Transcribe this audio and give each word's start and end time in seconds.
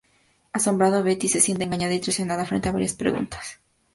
Asombrada, 0.51 1.03
Beti 1.03 1.27
se 1.29 1.39
siente 1.41 1.63
engañada 1.65 1.93
y 1.93 1.99
traicionada, 1.99 2.47
frente 2.47 2.67
a 2.67 2.71
varias 2.71 2.95
preguntas. 2.95 3.59